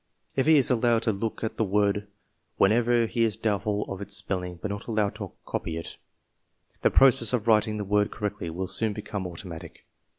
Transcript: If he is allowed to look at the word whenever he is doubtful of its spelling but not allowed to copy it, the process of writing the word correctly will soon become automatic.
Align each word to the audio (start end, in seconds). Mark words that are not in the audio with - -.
If 0.35 0.47
he 0.47 0.57
is 0.57 0.71
allowed 0.71 1.03
to 1.03 1.11
look 1.11 1.43
at 1.43 1.57
the 1.57 1.63
word 1.63 2.07
whenever 2.57 3.05
he 3.05 3.21
is 3.21 3.37
doubtful 3.37 3.83
of 3.83 4.01
its 4.01 4.15
spelling 4.17 4.57
but 4.59 4.71
not 4.71 4.87
allowed 4.87 5.13
to 5.17 5.31
copy 5.45 5.77
it, 5.77 5.97
the 6.81 6.89
process 6.89 7.33
of 7.33 7.45
writing 7.47 7.77
the 7.77 7.83
word 7.85 8.09
correctly 8.09 8.49
will 8.49 8.65
soon 8.65 8.93
become 8.93 9.27
automatic. 9.27 9.85